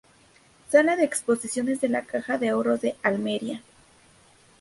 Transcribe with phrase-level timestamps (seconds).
[0.71, 3.61] Sala de Exposiciones de la Caja de Ahorros de Almería.